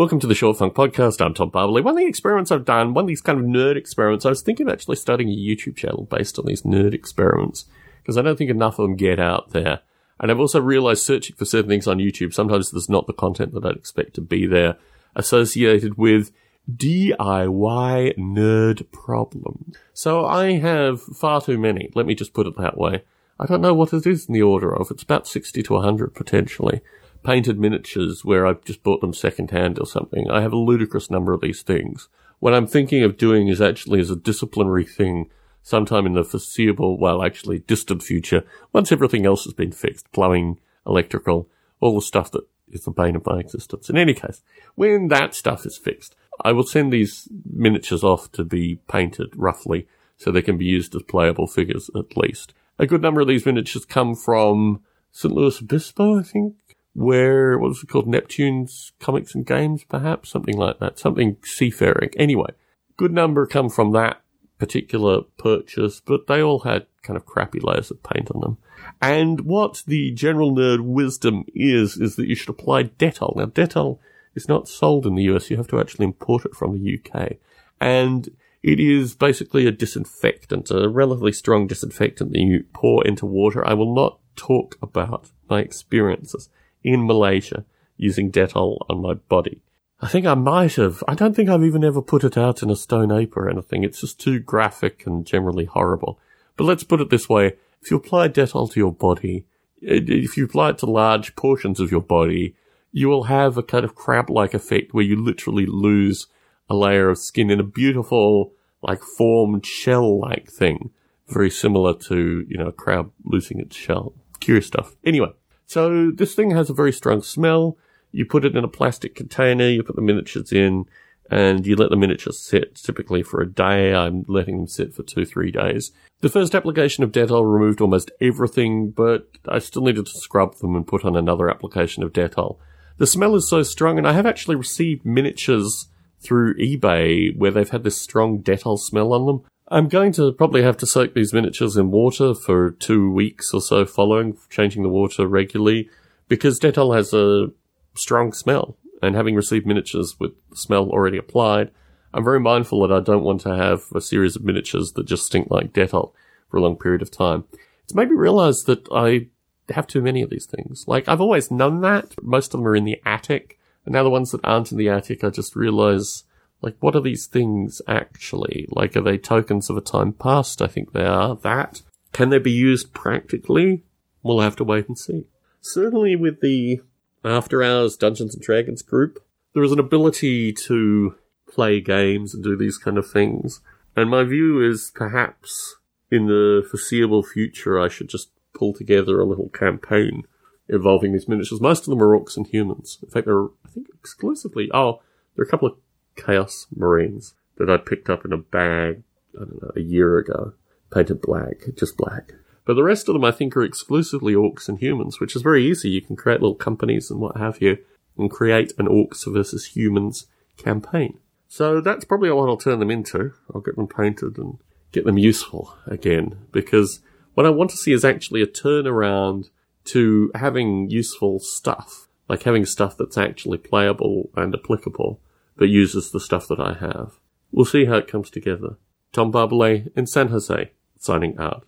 Welcome 0.00 0.20
to 0.20 0.26
the 0.26 0.34
Short 0.34 0.56
Funk 0.56 0.72
Podcast. 0.72 1.22
I'm 1.22 1.34
Tom 1.34 1.50
Barbalet. 1.50 1.84
One 1.84 1.92
of 1.92 1.98
the 1.98 2.06
experiments 2.06 2.50
I've 2.50 2.64
done, 2.64 2.94
one 2.94 3.04
of 3.04 3.08
these 3.08 3.20
kind 3.20 3.38
of 3.38 3.44
nerd 3.44 3.76
experiments, 3.76 4.24
I 4.24 4.30
was 4.30 4.40
thinking 4.40 4.66
of 4.66 4.72
actually 4.72 4.96
starting 4.96 5.28
a 5.28 5.36
YouTube 5.36 5.76
channel 5.76 6.08
based 6.10 6.38
on 6.38 6.46
these 6.46 6.62
nerd 6.62 6.94
experiments 6.94 7.66
because 8.00 8.16
I 8.16 8.22
don't 8.22 8.38
think 8.38 8.48
enough 8.48 8.78
of 8.78 8.84
them 8.84 8.96
get 8.96 9.20
out 9.20 9.50
there. 9.50 9.80
And 10.18 10.30
I've 10.30 10.40
also 10.40 10.58
realized 10.58 11.02
searching 11.02 11.36
for 11.36 11.44
certain 11.44 11.68
things 11.68 11.86
on 11.86 11.98
YouTube, 11.98 12.32
sometimes 12.32 12.70
there's 12.70 12.88
not 12.88 13.08
the 13.08 13.12
content 13.12 13.52
that 13.52 13.66
I'd 13.66 13.76
expect 13.76 14.14
to 14.14 14.22
be 14.22 14.46
there 14.46 14.78
associated 15.14 15.98
with 15.98 16.32
DIY 16.74 18.16
nerd 18.16 18.90
problems. 18.92 19.76
So 19.92 20.24
I 20.24 20.52
have 20.52 21.02
far 21.02 21.42
too 21.42 21.58
many. 21.58 21.90
Let 21.94 22.06
me 22.06 22.14
just 22.14 22.32
put 22.32 22.46
it 22.46 22.56
that 22.56 22.78
way. 22.78 23.04
I 23.38 23.44
don't 23.44 23.60
know 23.60 23.74
what 23.74 23.92
it 23.92 24.06
is 24.06 24.24
in 24.24 24.32
the 24.32 24.42
order 24.42 24.74
of. 24.74 24.90
It's 24.90 25.02
about 25.02 25.28
60 25.28 25.62
to 25.62 25.74
100 25.74 26.14
potentially 26.14 26.80
painted 27.22 27.58
miniatures 27.58 28.24
where 28.24 28.46
I've 28.46 28.64
just 28.64 28.82
bought 28.82 29.00
them 29.00 29.14
secondhand 29.14 29.78
or 29.78 29.86
something. 29.86 30.30
I 30.30 30.40
have 30.40 30.52
a 30.52 30.58
ludicrous 30.58 31.10
number 31.10 31.32
of 31.32 31.40
these 31.40 31.62
things. 31.62 32.08
What 32.38 32.54
I'm 32.54 32.66
thinking 32.66 33.02
of 33.02 33.18
doing 33.18 33.48
is 33.48 33.60
actually 33.60 34.00
as 34.00 34.10
a 34.10 34.16
disciplinary 34.16 34.84
thing 34.84 35.30
sometime 35.62 36.06
in 36.06 36.14
the 36.14 36.24
foreseeable, 36.24 36.98
well, 36.98 37.22
actually 37.22 37.58
distant 37.60 38.02
future, 38.02 38.44
once 38.72 38.90
everything 38.90 39.26
else 39.26 39.44
has 39.44 39.52
been 39.52 39.72
fixed, 39.72 40.10
plumbing, 40.12 40.58
electrical, 40.86 41.48
all 41.80 41.94
the 41.94 42.00
stuff 42.00 42.30
that 42.30 42.46
is 42.70 42.84
the 42.84 42.90
bane 42.90 43.16
of 43.16 43.26
my 43.26 43.38
existence. 43.38 43.90
In 43.90 43.98
any 43.98 44.14
case, 44.14 44.42
when 44.74 45.08
that 45.08 45.34
stuff 45.34 45.66
is 45.66 45.76
fixed, 45.76 46.16
I 46.42 46.52
will 46.52 46.64
send 46.64 46.92
these 46.92 47.28
miniatures 47.44 48.02
off 48.02 48.32
to 48.32 48.44
be 48.44 48.80
painted 48.88 49.32
roughly 49.36 49.86
so 50.16 50.30
they 50.30 50.42
can 50.42 50.56
be 50.56 50.64
used 50.64 50.94
as 50.94 51.02
playable 51.02 51.46
figures 51.46 51.90
at 51.94 52.16
least. 52.16 52.54
A 52.78 52.86
good 52.86 53.02
number 53.02 53.20
of 53.20 53.28
these 53.28 53.44
miniatures 53.44 53.84
come 53.84 54.14
from 54.14 54.82
San 55.12 55.32
Luis 55.32 55.60
Obispo, 55.60 56.18
I 56.18 56.22
think, 56.22 56.54
where 56.94 57.58
what 57.58 57.68
was 57.68 57.82
it 57.82 57.88
called? 57.88 58.08
Neptune's 58.08 58.92
Comics 59.00 59.34
and 59.34 59.46
Games, 59.46 59.84
perhaps 59.84 60.28
something 60.28 60.56
like 60.56 60.78
that, 60.80 60.98
something 60.98 61.36
seafaring. 61.42 62.10
Anyway, 62.16 62.52
good 62.96 63.12
number 63.12 63.46
come 63.46 63.68
from 63.68 63.92
that 63.92 64.22
particular 64.58 65.22
purchase, 65.38 66.00
but 66.00 66.26
they 66.26 66.42
all 66.42 66.60
had 66.60 66.86
kind 67.02 67.16
of 67.16 67.26
crappy 67.26 67.60
layers 67.60 67.90
of 67.90 68.02
paint 68.02 68.30
on 68.30 68.40
them. 68.40 68.58
And 69.00 69.42
what 69.42 69.82
the 69.86 70.10
general 70.12 70.54
nerd 70.54 70.80
wisdom 70.80 71.44
is, 71.54 71.96
is 71.96 72.16
that 72.16 72.28
you 72.28 72.34
should 72.34 72.50
apply 72.50 72.84
Dettol. 72.84 73.36
Now, 73.36 73.46
Dettol 73.46 73.98
is 74.34 74.48
not 74.48 74.68
sold 74.68 75.06
in 75.06 75.14
the 75.14 75.22
US. 75.34 75.50
You 75.50 75.56
have 75.56 75.68
to 75.68 75.80
actually 75.80 76.04
import 76.04 76.44
it 76.44 76.54
from 76.54 76.72
the 76.72 76.98
UK. 76.98 77.36
And 77.80 78.28
it 78.62 78.78
is 78.78 79.14
basically 79.14 79.66
a 79.66 79.72
disinfectant, 79.72 80.70
a 80.70 80.88
relatively 80.88 81.32
strong 81.32 81.66
disinfectant 81.66 82.32
that 82.32 82.38
you 82.38 82.64
pour 82.74 83.06
into 83.06 83.24
water. 83.24 83.66
I 83.66 83.74
will 83.74 83.94
not 83.94 84.18
talk 84.36 84.76
about 84.82 85.30
my 85.48 85.60
experiences 85.60 86.50
in 86.82 87.06
Malaysia 87.06 87.64
using 87.96 88.32
Dettol 88.32 88.78
on 88.88 89.02
my 89.02 89.14
body. 89.14 89.62
I 90.02 90.08
think 90.08 90.24
I 90.24 90.34
might 90.34 90.76
have. 90.76 91.04
I 91.06 91.14
don't 91.14 91.36
think 91.36 91.50
I've 91.50 91.64
even 91.64 91.84
ever 91.84 92.00
put 92.00 92.24
it 92.24 92.38
out 92.38 92.62
in 92.62 92.70
a 92.70 92.76
stone 92.76 93.12
ape 93.12 93.36
or 93.36 93.50
anything. 93.50 93.84
It's 93.84 94.00
just 94.00 94.18
too 94.18 94.38
graphic 94.38 95.06
and 95.06 95.26
generally 95.26 95.66
horrible. 95.66 96.18
But 96.56 96.64
let's 96.64 96.84
put 96.84 97.02
it 97.02 97.10
this 97.10 97.28
way. 97.28 97.56
If 97.82 97.90
you 97.90 97.98
apply 97.98 98.28
Dettol 98.28 98.72
to 98.72 98.80
your 98.80 98.92
body, 98.92 99.44
eh, 99.82 99.96
eh, 99.96 100.00
if 100.06 100.36
you 100.36 100.46
apply 100.46 100.70
it 100.70 100.78
to 100.78 100.86
large 100.86 101.36
portions 101.36 101.80
of 101.80 101.90
your 101.90 102.00
body, 102.00 102.54
you 102.92 103.08
will 103.08 103.24
have 103.24 103.56
a 103.56 103.62
kind 103.62 103.84
of 103.84 103.94
crab-like 103.94 104.54
effect 104.54 104.94
where 104.94 105.04
you 105.04 105.16
literally 105.16 105.66
lose 105.66 106.26
a 106.68 106.74
layer 106.74 107.10
of 107.10 107.18
skin 107.18 107.50
in 107.50 107.60
a 107.60 107.64
beautiful, 107.64 108.52
like 108.82 109.02
formed 109.02 109.66
shell-like 109.66 110.50
thing. 110.50 110.90
Very 111.28 111.50
similar 111.50 111.94
to, 111.94 112.44
you 112.48 112.56
know, 112.56 112.68
a 112.68 112.72
crab 112.72 113.12
losing 113.24 113.60
its 113.60 113.76
shell. 113.76 114.14
Curious 114.40 114.66
stuff. 114.66 114.96
Anyway, 115.04 115.32
so 115.70 116.10
this 116.10 116.34
thing 116.34 116.50
has 116.50 116.68
a 116.68 116.74
very 116.74 116.92
strong 116.92 117.22
smell. 117.22 117.78
You 118.10 118.26
put 118.26 118.44
it 118.44 118.56
in 118.56 118.64
a 118.64 118.68
plastic 118.68 119.14
container, 119.14 119.68
you 119.68 119.84
put 119.84 119.94
the 119.94 120.02
miniatures 120.02 120.50
in, 120.50 120.86
and 121.30 121.64
you 121.64 121.76
let 121.76 121.90
the 121.90 121.96
miniatures 121.96 122.40
sit 122.40 122.74
typically 122.74 123.22
for 123.22 123.40
a 123.40 123.48
day. 123.48 123.94
I'm 123.94 124.24
letting 124.26 124.56
them 124.56 124.66
sit 124.66 124.92
for 124.92 125.04
two, 125.04 125.24
three 125.24 125.52
days. 125.52 125.92
The 126.22 126.28
first 126.28 126.56
application 126.56 127.04
of 127.04 127.12
Dettol 127.12 127.44
removed 127.44 127.80
almost 127.80 128.10
everything, 128.20 128.90
but 128.90 129.28
I 129.46 129.60
still 129.60 129.82
needed 129.82 130.06
to 130.06 130.18
scrub 130.18 130.56
them 130.56 130.74
and 130.74 130.84
put 130.84 131.04
on 131.04 131.14
another 131.14 131.48
application 131.48 132.02
of 132.02 132.12
Dettol. 132.12 132.58
The 132.96 133.06
smell 133.06 133.36
is 133.36 133.48
so 133.48 133.62
strong, 133.62 133.96
and 133.96 134.08
I 134.08 134.12
have 134.14 134.26
actually 134.26 134.56
received 134.56 135.06
miniatures 135.06 135.86
through 136.18 136.56
eBay 136.56 137.36
where 137.36 137.52
they've 137.52 137.70
had 137.70 137.84
this 137.84 138.02
strong 138.02 138.42
Dettol 138.42 138.76
smell 138.76 139.12
on 139.12 139.26
them. 139.26 139.42
I'm 139.72 139.88
going 139.88 140.10
to 140.14 140.32
probably 140.32 140.62
have 140.62 140.76
to 140.78 140.86
soak 140.86 141.14
these 141.14 141.32
miniatures 141.32 141.76
in 141.76 141.92
water 141.92 142.34
for 142.34 142.72
two 142.72 143.08
weeks 143.10 143.54
or 143.54 143.60
so 143.60 143.86
following, 143.86 144.36
changing 144.48 144.82
the 144.82 144.88
water 144.88 145.28
regularly, 145.28 145.88
because 146.26 146.58
Dettol 146.58 146.96
has 146.96 147.14
a 147.14 147.52
strong 147.94 148.32
smell. 148.32 148.76
And 149.00 149.14
having 149.14 149.36
received 149.36 149.66
miniatures 149.66 150.16
with 150.18 150.32
smell 150.54 150.90
already 150.90 151.18
applied, 151.18 151.70
I'm 152.12 152.24
very 152.24 152.40
mindful 152.40 152.80
that 152.82 152.94
I 152.94 153.00
don't 153.00 153.22
want 153.22 153.42
to 153.42 153.56
have 153.56 153.84
a 153.94 154.00
series 154.00 154.34
of 154.34 154.44
miniatures 154.44 154.92
that 154.92 155.06
just 155.06 155.24
stink 155.24 155.50
like 155.50 155.72
Dettol 155.72 156.12
for 156.50 156.56
a 156.56 156.60
long 156.60 156.76
period 156.76 157.00
of 157.00 157.10
time. 157.10 157.44
It's 157.84 157.94
made 157.94 158.10
me 158.10 158.16
realize 158.16 158.64
that 158.64 158.88
I 158.92 159.28
have 159.72 159.86
too 159.86 160.02
many 160.02 160.20
of 160.20 160.30
these 160.30 160.46
things. 160.46 160.84
Like, 160.88 161.08
I've 161.08 161.20
always 161.20 161.50
known 161.50 161.80
that. 161.82 162.14
Most 162.20 162.52
of 162.52 162.60
them 162.60 162.66
are 162.66 162.74
in 162.74 162.84
the 162.84 163.00
attic. 163.06 163.58
And 163.86 163.92
now 163.92 164.02
the 164.02 164.10
ones 164.10 164.32
that 164.32 164.44
aren't 164.44 164.72
in 164.72 164.78
the 164.78 164.88
attic, 164.88 165.22
I 165.22 165.30
just 165.30 165.54
realize 165.54 166.24
like, 166.62 166.76
what 166.80 166.94
are 166.94 167.00
these 167.00 167.26
things 167.26 167.80
actually? 167.88 168.66
Like, 168.70 168.96
are 168.96 169.00
they 169.00 169.18
tokens 169.18 169.70
of 169.70 169.76
a 169.76 169.82
time 169.82 170.12
past? 170.12 170.60
I 170.60 170.66
think 170.66 170.92
they 170.92 171.04
are 171.04 171.36
that. 171.36 171.82
Can 172.12 172.30
they 172.30 172.38
be 172.38 172.50
used 172.50 172.92
practically? 172.92 173.82
We'll 174.22 174.40
have 174.40 174.56
to 174.56 174.64
wait 174.64 174.88
and 174.88 174.98
see. 174.98 175.26
Certainly 175.60 176.16
with 176.16 176.40
the 176.40 176.80
After 177.24 177.62
Hours 177.62 177.96
Dungeons 177.96 178.34
and 178.34 178.42
Dragons 178.42 178.82
group, 178.82 179.22
there 179.54 179.62
is 179.62 179.72
an 179.72 179.78
ability 179.78 180.52
to 180.52 181.14
play 181.48 181.80
games 181.80 182.34
and 182.34 182.42
do 182.42 182.56
these 182.56 182.78
kind 182.78 182.98
of 182.98 183.10
things. 183.10 183.60
And 183.96 184.10
my 184.10 184.24
view 184.24 184.62
is 184.62 184.92
perhaps 184.94 185.76
in 186.10 186.26
the 186.26 186.66
foreseeable 186.68 187.22
future, 187.22 187.78
I 187.78 187.88
should 187.88 188.08
just 188.08 188.30
pull 188.54 188.72
together 188.72 189.20
a 189.20 189.24
little 189.24 189.48
campaign 189.48 190.24
involving 190.68 191.12
these 191.12 191.28
miniatures. 191.28 191.60
Most 191.60 191.80
of 191.80 191.86
them 191.86 192.02
are 192.02 192.18
orcs 192.18 192.36
and 192.36 192.46
humans. 192.46 192.98
In 193.02 193.10
fact, 193.10 193.26
they're, 193.26 193.44
I 193.44 193.68
think, 193.72 193.88
exclusively, 193.94 194.70
oh, 194.72 195.00
there 195.34 195.44
are 195.44 195.46
a 195.46 195.50
couple 195.50 195.68
of 195.68 195.76
Chaos 196.16 196.66
Marines 196.74 197.34
that 197.56 197.70
I 197.70 197.76
picked 197.76 198.10
up 198.10 198.24
in 198.24 198.32
a 198.32 198.38
bag, 198.38 199.02
I 199.34 199.44
don't 199.44 199.62
know, 199.62 199.72
a 199.76 199.80
year 199.80 200.18
ago, 200.18 200.54
painted 200.92 201.20
black, 201.20 201.64
just 201.76 201.96
black. 201.96 202.34
But 202.64 202.74
the 202.74 202.82
rest 202.82 203.08
of 203.08 203.14
them 203.14 203.24
I 203.24 203.32
think 203.32 203.56
are 203.56 203.62
exclusively 203.62 204.34
orcs 204.34 204.68
and 204.68 204.78
humans, 204.78 205.18
which 205.18 205.34
is 205.34 205.42
very 205.42 205.66
easy. 205.66 205.90
You 205.90 206.02
can 206.02 206.16
create 206.16 206.40
little 206.40 206.54
companies 206.54 207.10
and 207.10 207.20
what 207.20 207.36
have 207.36 207.60
you, 207.60 207.78
and 208.16 208.30
create 208.30 208.72
an 208.78 208.86
orcs 208.86 209.30
versus 209.32 209.76
humans 209.76 210.26
campaign. 210.56 211.18
So 211.48 211.80
that's 211.80 212.04
probably 212.04 212.30
what 212.30 212.48
I'll 212.48 212.56
turn 212.56 212.78
them 212.78 212.90
into. 212.90 213.32
I'll 213.52 213.60
get 213.60 213.76
them 213.76 213.88
painted 213.88 214.38
and 214.38 214.58
get 214.92 215.04
them 215.04 215.18
useful 215.18 215.76
again, 215.86 216.46
because 216.52 217.00
what 217.34 217.46
I 217.46 217.50
want 217.50 217.70
to 217.70 217.76
see 217.76 217.92
is 217.92 218.04
actually 218.04 218.42
a 218.42 218.46
turnaround 218.46 219.50
to 219.86 220.30
having 220.34 220.90
useful 220.90 221.40
stuff, 221.40 222.08
like 222.28 222.42
having 222.42 222.66
stuff 222.66 222.96
that's 222.96 223.18
actually 223.18 223.58
playable 223.58 224.30
and 224.36 224.54
applicable 224.54 225.20
that 225.60 225.68
uses 225.68 226.10
the 226.10 226.18
stuff 226.18 226.48
that 226.48 226.58
I 226.58 226.72
have. 226.72 227.20
We'll 227.52 227.66
see 227.66 227.84
how 227.84 227.96
it 227.96 228.08
comes 228.08 228.30
together. 228.30 228.78
Tom 229.12 229.30
Barbalet 229.30 229.92
in 229.94 230.06
San 230.06 230.28
Jose, 230.28 230.72
signing 230.98 231.36
out. 231.38 231.66